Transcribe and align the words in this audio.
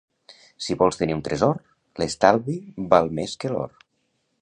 Si 0.67 0.77
vols 0.79 0.97
tenir 1.01 1.15
un 1.17 1.21
tresor, 1.27 1.61
l'estalvi 2.03 2.59
val 2.95 3.15
més 3.21 3.41
que 3.45 3.53
l'or. 3.55 3.81